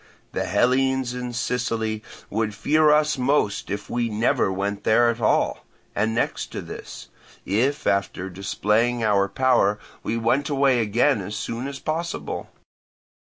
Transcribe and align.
The 0.31 0.45
Hellenes 0.45 1.13
in 1.13 1.31
Sicily 1.31 2.01
would 2.31 2.55
fear 2.55 2.89
us 2.89 3.19
most 3.19 3.69
if 3.69 3.87
we 3.87 4.09
never 4.09 4.51
went 4.51 4.83
there 4.83 5.09
at 5.11 5.21
all, 5.21 5.63
and 5.95 6.15
next 6.15 6.47
to 6.53 6.61
this, 6.63 7.09
if 7.45 7.85
after 7.85 8.27
displaying 8.27 9.03
our 9.03 9.29
power 9.29 9.77
we 10.01 10.17
went 10.17 10.49
away 10.49 10.79
again 10.79 11.21
as 11.21 11.35
soon 11.35 11.67
as 11.67 11.77
possible. 11.77 12.49